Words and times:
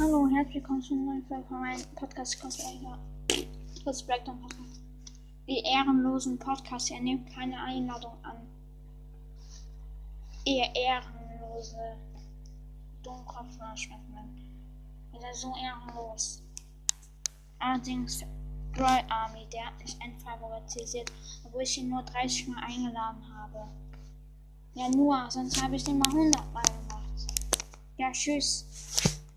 Hallo, 0.00 0.26
herzlich 0.34 0.54
willkommen 0.54 0.80
zu 0.80 0.94
einer 0.94 1.02
neuen 1.02 1.26
Folge 1.26 1.44
von 1.46 1.60
meinem 1.60 1.82
Podcast 1.94 2.40
Cosplayer. 2.40 2.98
Das 3.84 4.02
Breakdown 4.02 4.40
Podcast. 4.40 4.80
Die 5.46 5.62
ehrenlosen 5.62 6.38
Podcast, 6.38 6.90
ihr 6.90 7.02
nehmt 7.02 7.30
keine 7.30 7.60
Einladung 7.60 8.14
an. 8.22 8.48
Ihr 10.46 10.64
ehrenlose 10.74 11.98
Dummkopf-Verschwendungen. 13.02 14.38
Ihr 15.12 15.20
seid 15.20 15.34
so 15.34 15.52
ehrenlos. 15.62 16.42
Allerdings, 17.58 18.24
Droid 18.74 19.04
Army, 19.10 19.46
der 19.52 19.66
hat 19.66 19.78
mich 19.80 19.98
entfavorisiert, 20.00 21.12
obwohl 21.44 21.60
ich 21.60 21.76
ihn 21.76 21.90
nur 21.90 22.02
30 22.04 22.48
Mal 22.48 22.64
eingeladen 22.64 23.22
habe. 23.36 23.68
Ja, 24.72 24.88
nur, 24.88 25.30
sonst 25.30 25.62
habe 25.62 25.76
ich 25.76 25.84
den 25.84 25.98
mal 25.98 26.08
100 26.08 26.54
Mal 26.54 26.62
gemacht. 26.62 27.26
Ja, 27.98 28.10
tschüss. 28.12 28.64